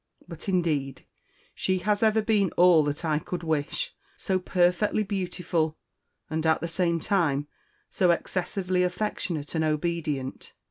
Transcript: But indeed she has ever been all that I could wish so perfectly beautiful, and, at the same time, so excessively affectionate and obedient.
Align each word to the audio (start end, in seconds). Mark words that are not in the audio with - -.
But 0.27 0.49
indeed 0.49 1.05
she 1.53 1.77
has 1.77 2.01
ever 2.01 2.23
been 2.23 2.49
all 2.57 2.81
that 2.85 3.05
I 3.05 3.19
could 3.19 3.43
wish 3.43 3.93
so 4.17 4.39
perfectly 4.39 5.03
beautiful, 5.03 5.77
and, 6.27 6.43
at 6.43 6.59
the 6.59 6.67
same 6.67 6.99
time, 6.99 7.47
so 7.91 8.09
excessively 8.09 8.81
affectionate 8.81 9.53
and 9.53 9.63
obedient. 9.63 10.53